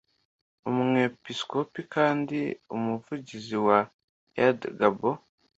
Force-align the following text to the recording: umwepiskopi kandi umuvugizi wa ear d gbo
umwepiskopi 0.69 1.81
kandi 1.93 2.39
umuvugizi 2.75 3.55
wa 3.67 3.79
ear 4.43 4.53
d 4.77 4.81
gbo 4.93 5.11